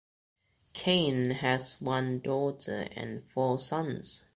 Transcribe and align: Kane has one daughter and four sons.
Kane 0.73 1.29
has 1.29 1.79
one 1.79 2.21
daughter 2.21 2.87
and 2.95 3.23
four 3.35 3.59
sons. 3.59 4.25